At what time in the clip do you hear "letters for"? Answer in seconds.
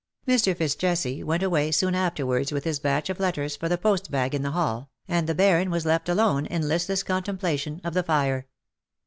3.19-3.69